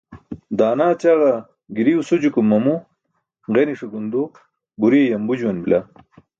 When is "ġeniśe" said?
3.53-3.85